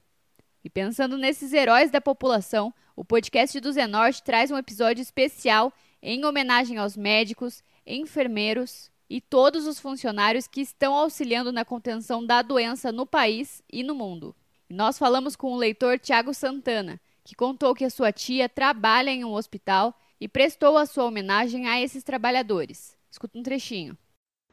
[0.64, 6.24] E pensando nesses heróis da população, o podcast do Zenorte traz um episódio especial em
[6.24, 12.92] homenagem aos médicos, enfermeiros e todos os funcionários que estão auxiliando na contenção da doença
[12.92, 14.36] no país e no mundo.
[14.70, 19.26] Nós falamos com o leitor Tiago Santana, que contou que a sua tia trabalha em
[19.26, 22.99] um hospital e prestou a sua homenagem a esses trabalhadores.
[23.20, 23.98] Escuta um trechinho.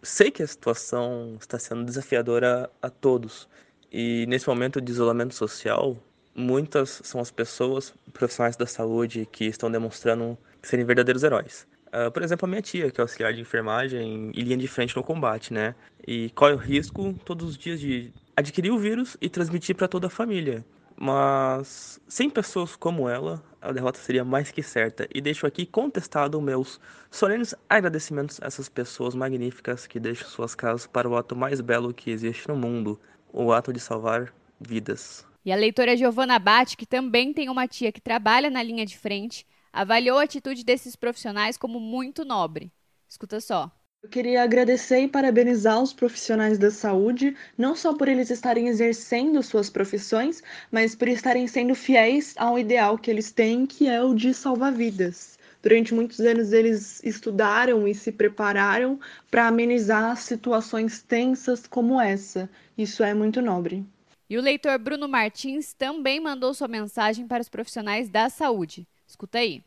[0.03, 3.49] Sei que a situação está sendo desafiadora a todos.
[3.93, 5.97] E nesse momento de isolamento social,
[6.35, 11.65] muitas são as pessoas, profissionais da saúde, que estão demonstrando serem verdadeiros heróis.
[11.95, 14.97] Uh, por exemplo, a minha tia, que é auxiliar de enfermagem e linha de frente
[14.97, 15.73] no combate, né?
[16.05, 20.09] E corre o risco todos os dias de adquirir o vírus e transmitir para toda
[20.09, 20.65] a família.
[20.99, 25.07] Mas sem pessoas como ela, a derrota seria mais que certa.
[25.15, 26.81] E deixo aqui contestado meus
[27.11, 31.93] solenes agradecimentos a essas pessoas magníficas que deixam suas casas para o ato mais belo
[31.93, 32.99] que existe no mundo,
[33.33, 35.27] o ato de salvar vidas.
[35.45, 38.99] E a leitora Giovanna Batti, que também tem uma tia que trabalha na linha de
[38.99, 42.73] frente, avaliou a atitude desses profissionais como muito nobre.
[43.07, 43.71] Escuta só.
[44.07, 49.43] Eu queria agradecer e parabenizar os profissionais da saúde, não só por eles estarem exercendo
[49.43, 54.15] suas profissões, mas por estarem sendo fiéis ao ideal que eles têm, que é o
[54.15, 55.37] de salvar vidas.
[55.61, 62.49] Durante muitos anos eles estudaram e se prepararam para amenizar situações tensas como essa.
[62.79, 63.85] Isso é muito nobre.
[64.31, 68.87] E o leitor Bruno Martins também mandou sua mensagem para os profissionais da saúde.
[69.05, 69.65] Escuta aí.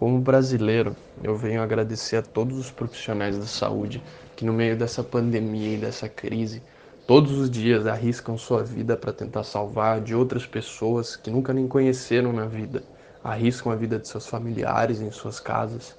[0.00, 4.02] Como brasileiro, eu venho agradecer a todos os profissionais da saúde
[4.34, 6.62] que, no meio dessa pandemia e dessa crise,
[7.06, 11.68] todos os dias arriscam sua vida para tentar salvar de outras pessoas que nunca nem
[11.68, 12.82] conheceram na vida,
[13.22, 15.94] arriscam a vida de seus familiares em suas casas.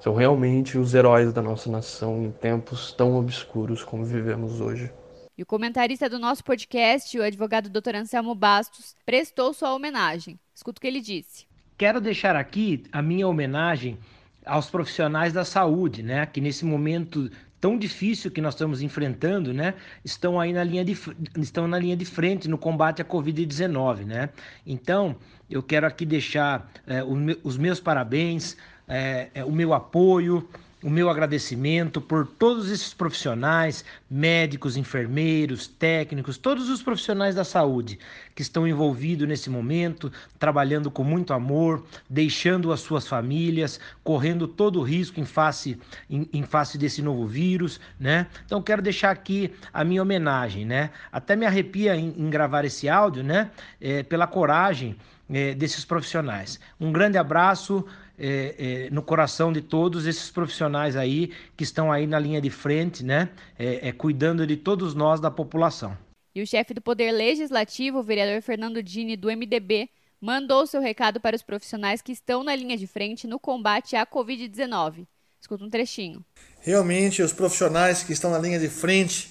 [0.00, 4.92] São realmente os heróis da nossa nação em tempos tão obscuros como vivemos hoje.
[5.36, 7.96] E o comentarista do nosso podcast, o advogado Dr.
[7.96, 10.38] Anselmo Bastos, prestou sua homenagem.
[10.54, 11.49] Escuta o que ele disse.
[11.80, 13.96] Quero deixar aqui a minha homenagem
[14.44, 19.72] aos profissionais da saúde, né, que nesse momento tão difícil que nós estamos enfrentando, né,
[20.04, 20.94] estão aí na linha de,
[21.38, 24.28] estão na linha de frente no combate à Covid-19, né?
[24.66, 25.16] Então,
[25.48, 27.02] eu quero aqui deixar é,
[27.42, 30.46] os meus parabéns, é, é, o meu apoio,
[30.82, 37.98] o meu agradecimento por todos esses profissionais, médicos, enfermeiros, técnicos, todos os profissionais da saúde
[38.34, 44.80] que estão envolvidos nesse momento, trabalhando com muito amor, deixando as suas famílias, correndo todo
[44.80, 45.78] o risco em face,
[46.08, 48.26] em, em face desse novo vírus, né?
[48.46, 50.90] Então quero deixar aqui a minha homenagem, né?
[51.12, 53.50] Até me arrepia em, em gravar esse áudio, né?
[53.80, 54.96] É, pela coragem
[55.32, 56.58] é, desses profissionais.
[56.80, 57.86] Um grande abraço
[58.18, 62.50] é, é, no coração de todos esses profissionais aí que estão aí na linha de
[62.50, 65.96] frente, né, é, é, cuidando de todos nós da população.
[66.34, 69.88] E o chefe do Poder Legislativo, o vereador Fernando Dini, do MDB,
[70.20, 74.06] mandou seu recado para os profissionais que estão na linha de frente no combate à
[74.06, 75.06] Covid-19.
[75.40, 76.22] Escuta um trechinho.
[76.60, 79.30] Realmente, os profissionais que estão na linha de frente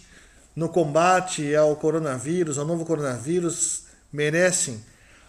[0.56, 4.84] no combate ao coronavírus, ao novo coronavírus, merecem,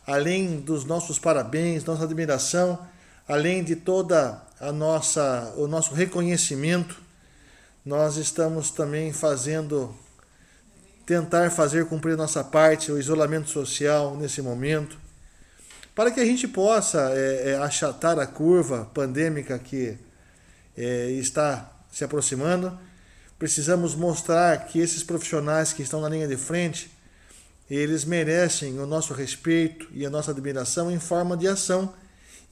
[0.06, 2.78] além dos nossos parabéns, nossa admiração,
[3.28, 7.00] além de toda a nossa o nosso reconhecimento,
[7.84, 9.94] nós estamos também fazendo
[11.06, 14.96] tentar fazer cumprir nossa parte, o isolamento social nesse momento,
[15.94, 19.98] para que a gente possa é, é, achatar a curva pandêmica que
[20.76, 22.78] é, está se aproximando.
[23.38, 26.90] Precisamos mostrar que esses profissionais que estão na linha de frente,
[27.70, 31.94] eles merecem o nosso respeito e a nossa admiração em forma de ação.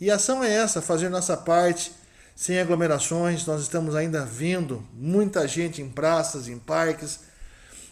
[0.00, 1.90] E ação é essa, fazer nossa parte,
[2.36, 3.44] sem aglomerações.
[3.44, 7.18] Nós estamos ainda vendo muita gente em praças, em parques,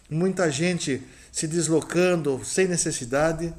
[0.09, 1.03] muita gente
[1.33, 3.53] se deslocando sem necessidade.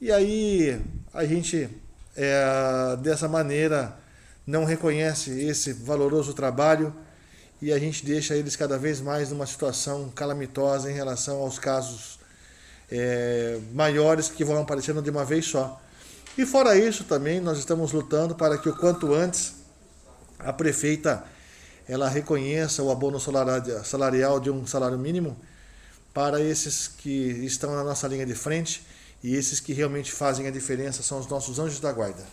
[0.00, 0.80] E aí
[1.12, 1.68] a gente,
[2.16, 3.96] é, dessa maneira,
[4.46, 6.94] não reconhece esse valoroso trabalho
[7.60, 12.17] e a gente deixa eles cada vez mais numa situação calamitosa em relação aos casos
[12.90, 15.80] é, maiores que vão aparecendo de uma vez só.
[16.36, 19.54] E fora isso também nós estamos lutando para que o quanto antes
[20.38, 21.24] a prefeita
[21.88, 25.36] ela reconheça o abono salarial de um salário mínimo
[26.12, 27.10] para esses que
[27.44, 28.82] estão na nossa linha de frente
[29.22, 32.24] e esses que realmente fazem a diferença são os nossos anjos da guarda.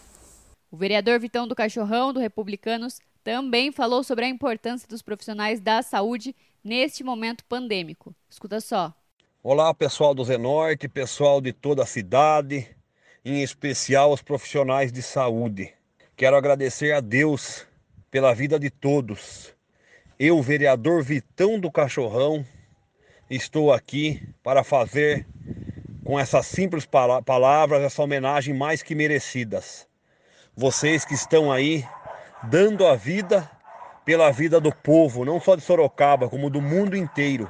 [0.69, 5.81] O vereador Vitão do Cachorrão, do Republicanos, também falou sobre a importância dos profissionais da
[5.81, 8.13] saúde neste momento pandêmico.
[8.29, 8.93] Escuta só.
[9.47, 12.67] Olá, pessoal do Zenorte, pessoal de toda a cidade,
[13.23, 15.71] em especial os profissionais de saúde.
[16.17, 17.63] Quero agradecer a Deus
[18.09, 19.53] pela vida de todos.
[20.17, 22.43] Eu, vereador Vitão do Cachorrão,
[23.29, 25.27] estou aqui para fazer
[26.03, 26.87] com essas simples
[27.23, 29.87] palavras essa homenagem mais que merecidas.
[30.55, 31.85] Vocês que estão aí
[32.49, 33.47] dando a vida
[34.03, 37.47] pela vida do povo, não só de Sorocaba, como do mundo inteiro,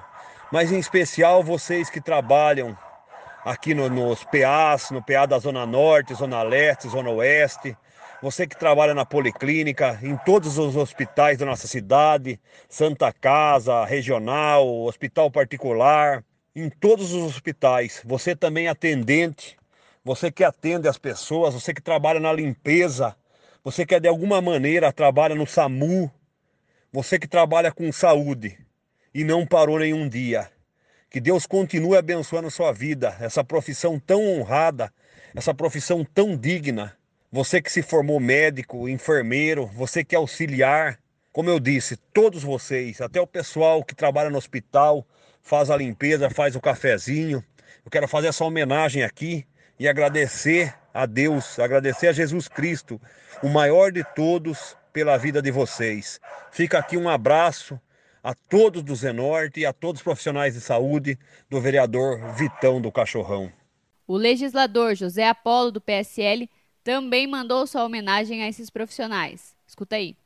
[0.52, 2.78] mas em especial vocês que trabalham
[3.44, 7.76] aqui no, nos PAs, no PA da Zona Norte, Zona Leste, Zona Oeste,
[8.22, 14.68] você que trabalha na policlínica, em todos os hospitais da nossa cidade, Santa Casa, regional,
[14.84, 16.24] hospital particular,
[16.56, 18.02] em todos os hospitais.
[18.06, 19.58] Você também é atendente,
[20.04, 23.16] você que atende as pessoas, você que trabalha na limpeza,
[23.64, 26.10] você que de alguma maneira trabalha no SAMU,
[26.92, 28.58] você que trabalha com saúde
[29.16, 30.50] e não parou nenhum dia.
[31.10, 34.92] Que Deus continue abençoando sua vida, essa profissão tão honrada,
[35.34, 36.98] essa profissão tão digna.
[37.32, 41.00] Você que se formou médico, enfermeiro, você que é auxiliar,
[41.32, 45.08] como eu disse, todos vocês, até o pessoal que trabalha no hospital,
[45.42, 47.42] faz a limpeza, faz o cafezinho.
[47.86, 49.46] Eu quero fazer essa homenagem aqui
[49.80, 53.00] e agradecer a Deus, agradecer a Jesus Cristo,
[53.42, 56.20] o maior de todos, pela vida de vocês.
[56.52, 57.80] Fica aqui um abraço
[58.26, 61.16] a todos do Zenorte e a todos os profissionais de saúde
[61.48, 63.52] do vereador Vitão do Cachorrão.
[64.08, 66.50] O legislador José Apolo, do PSL,
[66.84, 69.56] também mandou sua homenagem a esses profissionais.
[69.68, 70.18] Escuta aí.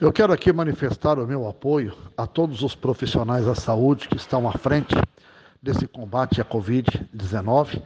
[0.00, 4.48] Eu quero aqui manifestar o meu apoio a todos os profissionais da saúde que estão
[4.48, 4.96] à frente
[5.62, 7.80] desse combate à Covid-19.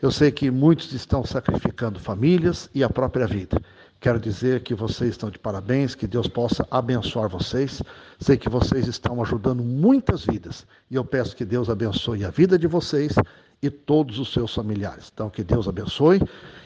[0.00, 3.62] Eu sei que muitos estão sacrificando famílias e a própria vida.
[4.02, 7.80] Quero dizer que vocês estão de parabéns, que Deus possa abençoar vocês.
[8.18, 12.58] Sei que vocês estão ajudando muitas vidas e eu peço que Deus abençoe a vida
[12.58, 13.14] de vocês
[13.62, 15.08] e todos os seus familiares.
[15.14, 16.20] Então, que Deus abençoe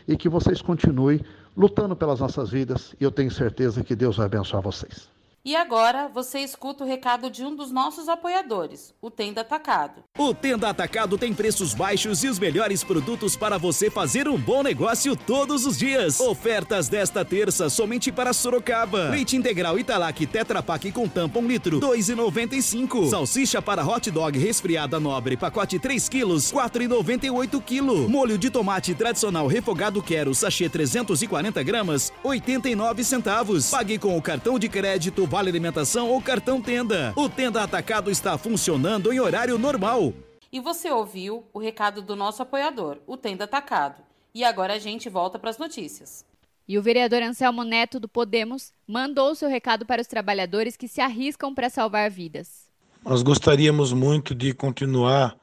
[0.08, 1.20] e que vocês continuem
[1.54, 5.15] lutando pelas nossas vidas e eu tenho certeza que Deus vai abençoar vocês.
[5.46, 10.02] E agora você escuta o recado de um dos nossos apoiadores, o Tenda Atacado.
[10.18, 14.64] O Tenda Atacado tem preços baixos e os melhores produtos para você fazer um bom
[14.64, 16.18] negócio todos os dias.
[16.18, 19.10] Ofertas desta terça somente para Sorocaba.
[19.10, 23.08] Leite integral Italac Tetra Pak com tampa 1 litro, 2,95.
[23.08, 28.08] Salsicha para hot dog resfriada nobre, pacote 3 quilos, 4,98 quilo.
[28.08, 33.70] Molho de tomate tradicional refogado quero, sachê 340 gramas, 89 centavos.
[33.70, 37.12] Pague com o cartão de crédito Vale Alimentação ou cartão Tenda.
[37.14, 40.14] O Tenda Atacado está funcionando em horário normal.
[40.50, 44.02] E você ouviu o recado do nosso apoiador, o Tenda Atacado.
[44.34, 46.24] E agora a gente volta para as notícias.
[46.66, 51.02] E o vereador Anselmo Neto, do Podemos, mandou seu recado para os trabalhadores que se
[51.02, 52.70] arriscam para salvar vidas.
[53.04, 55.36] Nós gostaríamos muito de continuar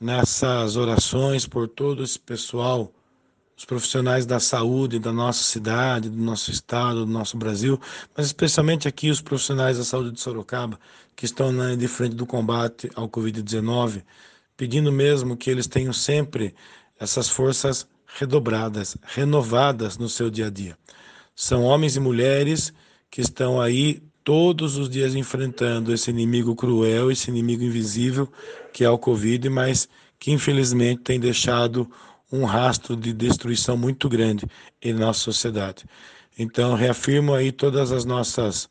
[0.00, 2.90] nessas orações por todo esse pessoal
[3.58, 7.78] os profissionais da saúde da nossa cidade, do nosso estado, do nosso Brasil,
[8.16, 10.78] mas especialmente aqui os profissionais da saúde de Sorocaba,
[11.16, 14.04] que estão na, de frente do combate ao Covid-19,
[14.56, 16.54] pedindo mesmo que eles tenham sempre
[17.00, 20.78] essas forças redobradas, renovadas no seu dia a dia.
[21.34, 22.72] São homens e mulheres
[23.10, 28.30] que estão aí todos os dias enfrentando esse inimigo cruel, esse inimigo invisível
[28.72, 31.90] que é o Covid, mas que infelizmente tem deixado
[32.30, 34.46] um rastro de destruição muito grande
[34.82, 35.84] em nossa sociedade.
[36.38, 38.68] Então, reafirmo aí todas as nossas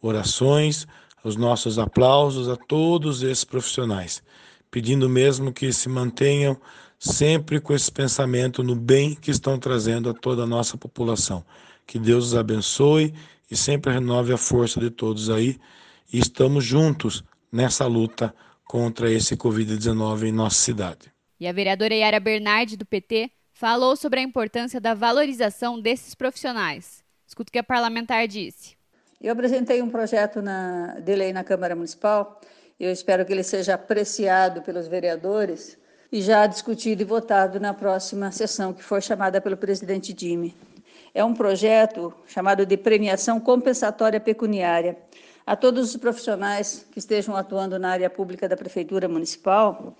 [0.00, 0.86] orações,
[1.22, 4.22] os nossos aplausos a todos esses profissionais,
[4.70, 6.56] pedindo mesmo que se mantenham
[6.98, 11.44] sempre com esse pensamento no bem que estão trazendo a toda a nossa população.
[11.86, 13.14] Que Deus os abençoe
[13.50, 15.58] e sempre renove a força de todos aí.
[16.12, 21.10] E estamos juntos nessa luta contra esse Covid-19 em nossa cidade.
[21.40, 27.02] E a vereadora Yara Bernardi, do PT, falou sobre a importância da valorização desses profissionais.
[27.26, 28.76] Escuta o que a parlamentar disse.
[29.18, 32.38] Eu apresentei um projeto na, de lei na Câmara Municipal.
[32.78, 35.78] Eu espero que ele seja apreciado pelos vereadores
[36.12, 40.54] e já discutido e votado na próxima sessão, que for chamada pelo presidente Dime.
[41.14, 44.98] É um projeto chamado de premiação compensatória pecuniária
[45.46, 49.96] a todos os profissionais que estejam atuando na área pública da Prefeitura Municipal,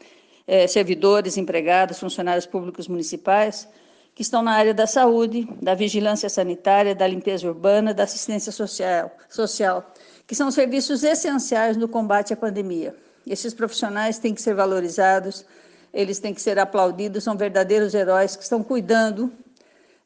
[0.51, 3.69] eh, servidores, empregados, funcionários públicos municipais,
[4.13, 9.13] que estão na área da saúde, da vigilância sanitária, da limpeza urbana, da assistência social,
[9.29, 9.95] social
[10.27, 12.97] que são serviços essenciais no combate à pandemia.
[13.25, 15.47] Esses profissionais têm que ser valorizados,
[15.95, 19.33] eles têm que ser aplaudidos, são verdadeiros heróis que estão cuidando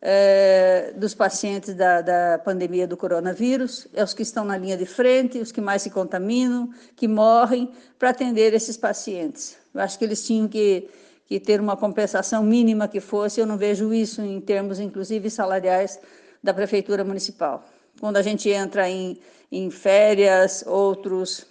[0.07, 4.85] é, dos pacientes da, da pandemia do coronavírus, é os que estão na linha de
[4.85, 9.57] frente, os que mais se contaminam, que morrem, para atender esses pacientes.
[9.73, 10.91] Eu acho que eles tinham que,
[11.27, 15.99] que ter uma compensação mínima que fosse, eu não vejo isso em termos, inclusive, salariais
[16.43, 17.65] da Prefeitura Municipal.
[17.99, 19.19] Quando a gente entra em,
[19.51, 21.47] em férias, outros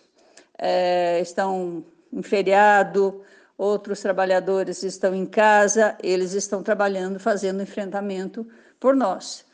[0.60, 3.24] é, estão em feriado,
[3.58, 8.46] outros trabalhadores estão em casa, eles estão trabalhando, fazendo enfrentamento
[8.80, 9.46] por nós.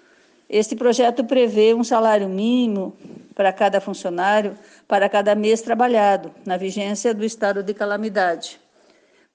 [0.50, 2.98] Este projeto prevê um salário mínimo
[3.36, 8.60] para cada funcionário para cada mês trabalhado, na vigência do estado de calamidade.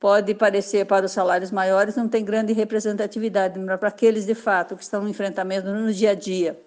[0.01, 4.77] Pode parecer para os salários maiores, não tem grande representatividade, mas para aqueles de fato
[4.77, 6.61] que estão no enfrentamento no dia a dia.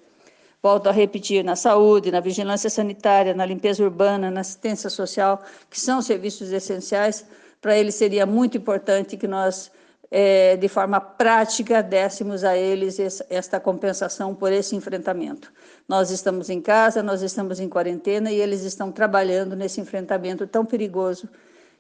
[0.64, 5.80] Volto a repetir, na saúde, na vigilância sanitária, na limpeza urbana, na assistência social, que
[5.80, 7.26] são serviços essenciais,
[7.62, 9.72] para eles seria muito importante que nós,
[10.10, 12.98] é, de forma prática, dessemos a eles
[13.30, 15.52] esta compensação por esse enfrentamento.
[15.88, 20.66] Nós estamos em casa, nós estamos em quarentena e eles estão trabalhando nesse enfrentamento tão
[20.66, 21.28] perigoso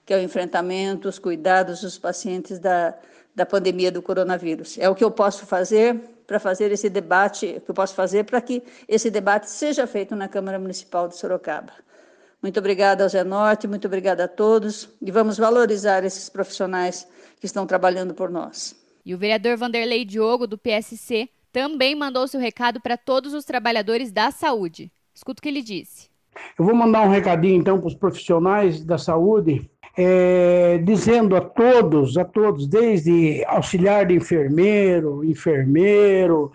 [0.07, 2.95] que é o enfrentamento, os cuidados dos pacientes da,
[3.35, 4.77] da pandemia do coronavírus.
[4.79, 8.39] É o que eu posso fazer para fazer esse debate, que eu posso fazer para
[8.39, 11.73] que esse debate seja feito na Câmara Municipal de Sorocaba.
[12.41, 17.07] Muito obrigada ao Zé Norte, muito obrigada a todos e vamos valorizar esses profissionais
[17.39, 18.75] que estão trabalhando por nós.
[19.03, 24.11] E o vereador Vanderlei Diogo, do PSC, também mandou seu recado para todos os trabalhadores
[24.11, 24.91] da saúde.
[25.15, 26.09] Escuta o que ele disse.
[26.59, 29.67] Eu vou mandar um recadinho então para os profissionais da saúde,
[29.97, 36.51] é, dizendo a todos, a todos, desde auxiliar de enfermeiro, enfermeiro,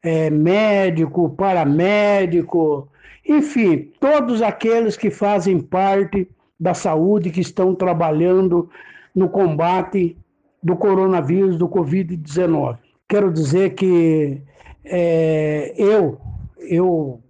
[0.00, 2.88] é, médico, paramédico,
[3.28, 6.26] enfim, todos aqueles que fazem parte
[6.58, 8.70] da saúde, que estão trabalhando
[9.14, 10.16] no combate
[10.62, 12.78] do coronavírus, do Covid-19.
[13.06, 14.40] Quero dizer que
[14.84, 16.18] é, eu,
[16.58, 17.20] eu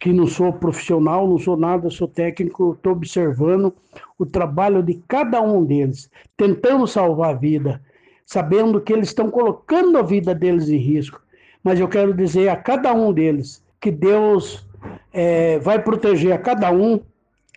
[0.00, 3.74] que não sou profissional, não sou nada, sou técnico, estou observando
[4.18, 7.82] o trabalho de cada um deles, tentando salvar a vida,
[8.24, 11.20] sabendo que eles estão colocando a vida deles em risco.
[11.62, 14.67] Mas eu quero dizer a cada um deles que Deus
[15.12, 17.00] é, vai proteger a cada um.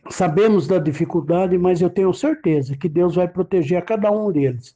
[0.09, 4.75] Sabemos da dificuldade, mas eu tenho certeza que Deus vai proteger a cada um deles.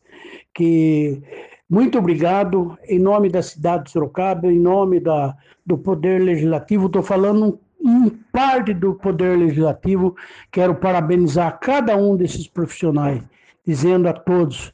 [0.53, 1.21] Que
[1.69, 5.35] muito obrigado em nome da cidade de Sorocaba, em nome da,
[5.65, 6.85] do Poder Legislativo.
[6.85, 10.15] Estou falando em parte do Poder Legislativo.
[10.51, 13.21] Quero parabenizar cada um desses profissionais,
[13.65, 14.71] dizendo a todos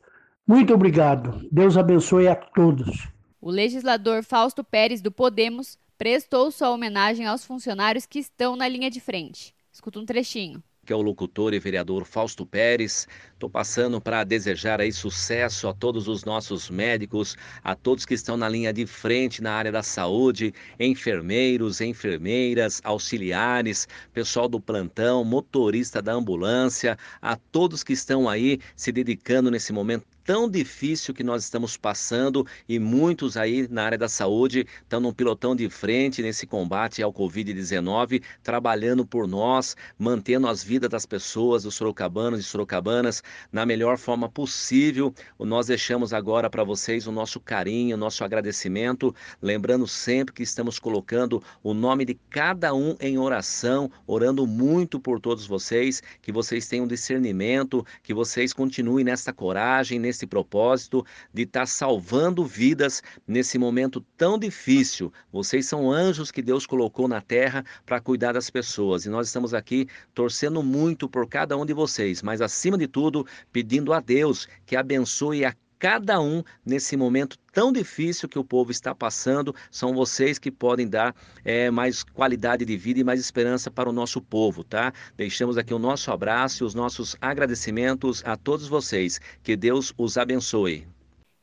[0.52, 1.48] muito obrigado.
[1.50, 3.08] Deus abençoe a todos.
[3.40, 8.90] O legislador Fausto Pérez do Podemos prestou sua homenagem aos funcionários que estão na linha
[8.90, 9.54] de frente.
[9.72, 13.08] Escuta um trechinho que é o locutor e vereador Fausto Pérez.
[13.34, 18.36] Estou passando para desejar aí sucesso a todos os nossos médicos, a todos que estão
[18.36, 26.02] na linha de frente na área da saúde, enfermeiros, enfermeiras, auxiliares, pessoal do plantão, motorista
[26.02, 31.44] da ambulância, a todos que estão aí se dedicando nesse momento tão difícil que nós
[31.44, 36.46] estamos passando e muitos aí na área da saúde estão num pilotão de frente nesse
[36.46, 43.24] combate ao Covid-19, trabalhando por nós, mantendo as vidas das pessoas, dos sorocabanos e sorocabanas
[43.52, 45.14] na melhor forma possível.
[45.40, 50.80] Nós deixamos agora para vocês o nosso carinho, o nosso agradecimento, lembrando sempre que estamos
[50.80, 56.68] colocando o nome de cada um em oração, orando muito por todos vocês, que vocês
[56.68, 63.02] tenham discernimento, que vocês continuem nessa coragem, nesse esse propósito de estar tá salvando vidas
[63.28, 65.12] nesse momento tão difícil.
[65.32, 69.54] Vocês são anjos que Deus colocou na terra para cuidar das pessoas e nós estamos
[69.54, 74.48] aqui torcendo muito por cada um de vocês, mas acima de tudo, pedindo a Deus
[74.66, 79.56] que abençoe a cada um nesse momento tão difícil que o povo está passando.
[79.72, 83.92] São vocês que podem dar é, mais qualidade de vida e mais esperança para o
[83.92, 84.94] nosso povo, tá?
[85.18, 89.20] Deixamos aqui o nosso abraço e os nossos agradecimentos a todos vocês.
[89.42, 90.88] Que Deus os abençoe.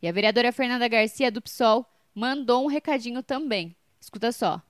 [0.01, 3.75] E a vereadora Fernanda Garcia do PSOL mandou um recadinho também.
[4.01, 4.63] Escuta só.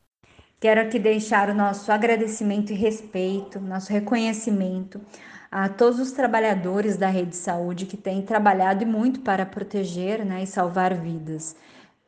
[0.59, 4.99] Quero aqui deixar o nosso agradecimento e respeito, nosso reconhecimento
[5.51, 10.43] a todos os trabalhadores da rede de saúde que têm trabalhado muito para proteger né,
[10.43, 11.57] e salvar vidas.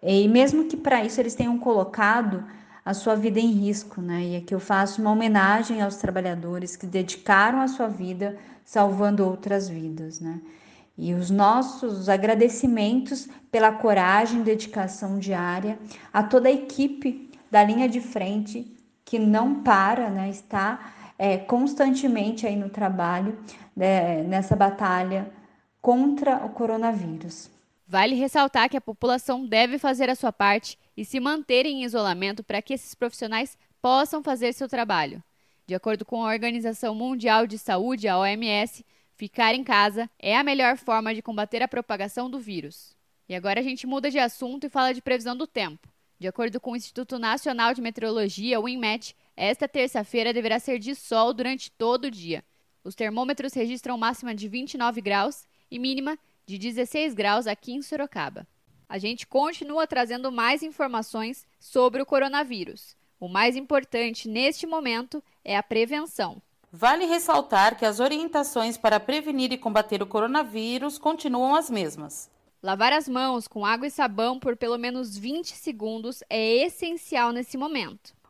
[0.02, 2.44] E mesmo que para isso eles tenham colocado
[2.84, 4.22] a sua vida em risco, né?
[4.22, 9.68] E aqui eu faço uma homenagem aos trabalhadores que dedicaram a sua vida salvando outras
[9.68, 10.40] vidas, né?
[10.96, 15.78] E os nossos agradecimentos pela coragem e dedicação diária
[16.12, 20.30] a toda a equipe da linha de frente que não para, né?
[20.30, 23.38] Está é, constantemente aí no trabalho,
[23.76, 25.30] né, nessa batalha
[25.78, 27.50] contra o coronavírus.
[27.86, 32.42] Vale ressaltar que a população deve fazer a sua parte e se manter em isolamento
[32.42, 35.22] para que esses profissionais possam fazer seu trabalho.
[35.66, 38.82] De acordo com a Organização Mundial de Saúde, a OMS,
[39.14, 42.96] ficar em casa é a melhor forma de combater a propagação do vírus.
[43.28, 45.86] E agora a gente muda de assunto e fala de previsão do tempo.
[46.18, 50.94] De acordo com o Instituto Nacional de Meteorologia, o INMET, esta terça-feira deverá ser de
[50.94, 52.44] sol durante todo o dia.
[52.82, 58.46] Os termômetros registram máxima de 29 graus e mínima de 16 graus aqui em Sorocaba.
[58.88, 62.96] A gente continua trazendo mais informações sobre o coronavírus.
[63.20, 66.42] O mais importante neste momento é a prevenção.
[66.72, 72.30] Vale ressaltar que as orientações para prevenir e combater o coronavírus continuam as mesmas.
[72.62, 77.56] Lavar as mãos com água e sabão por pelo menos 20 segundos é essencial nesse
[77.56, 78.12] momento.